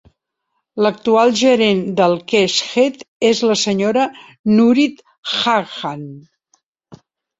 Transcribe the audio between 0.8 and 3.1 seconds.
L'actual gerent del Keshet